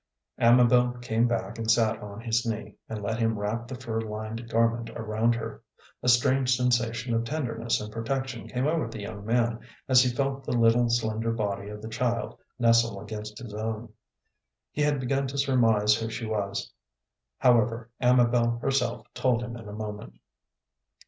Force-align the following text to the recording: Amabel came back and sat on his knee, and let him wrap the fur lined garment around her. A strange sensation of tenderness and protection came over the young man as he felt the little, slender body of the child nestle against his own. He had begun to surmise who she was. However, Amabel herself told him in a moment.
Amabel 0.39 0.93
came 0.99 1.27
back 1.27 1.59
and 1.59 1.69
sat 1.69 2.01
on 2.01 2.21
his 2.21 2.43
knee, 2.43 2.75
and 2.89 3.03
let 3.03 3.19
him 3.19 3.37
wrap 3.37 3.67
the 3.67 3.75
fur 3.75 4.01
lined 4.01 4.49
garment 4.49 4.89
around 4.95 5.35
her. 5.35 5.61
A 6.01 6.07
strange 6.07 6.55
sensation 6.57 7.13
of 7.13 7.23
tenderness 7.23 7.79
and 7.79 7.93
protection 7.93 8.47
came 8.47 8.65
over 8.65 8.87
the 8.87 9.01
young 9.01 9.23
man 9.23 9.59
as 9.87 10.01
he 10.01 10.09
felt 10.09 10.43
the 10.43 10.57
little, 10.57 10.89
slender 10.89 11.31
body 11.31 11.69
of 11.69 11.83
the 11.83 11.87
child 11.87 12.39
nestle 12.57 12.99
against 12.99 13.37
his 13.37 13.53
own. 13.53 13.93
He 14.71 14.81
had 14.81 14.99
begun 14.99 15.27
to 15.27 15.37
surmise 15.37 15.93
who 15.93 16.09
she 16.09 16.25
was. 16.25 16.73
However, 17.37 17.91
Amabel 18.01 18.57
herself 18.57 19.05
told 19.13 19.43
him 19.43 19.55
in 19.55 19.67
a 19.67 19.71
moment. 19.71 20.17